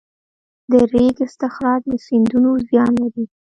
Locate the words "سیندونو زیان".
2.07-2.91